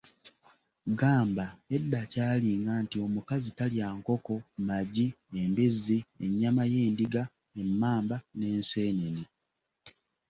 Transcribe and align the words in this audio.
Gamba 0.99 1.45
edda 1.75 2.01
kyalinga 2.11 2.73
nti 2.83 2.97
omukazi 3.05 3.49
talya 3.57 3.87
nkoko, 3.97 4.33
magi, 4.67 5.07
embizzi, 5.41 5.97
ennyama 6.25 6.63
y’endiga, 6.73 7.21
emmamba, 7.61 8.17
n’enseenene. 8.37 9.23